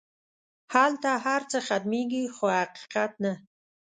هلته 0.73 1.09
هر 1.25 1.41
څه 1.51 1.57
ختمېږي 1.67 2.23
خو 2.35 2.45
حقیقت 2.59 3.11
نه. 3.23 3.33